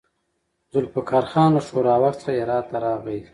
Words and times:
ذوالفقار 0.73 1.23
خان 1.31 1.49
له 1.55 1.61
ښوراوک 1.67 2.15
څخه 2.21 2.31
هرات 2.39 2.65
ته 2.71 2.77
راغی. 2.85 3.19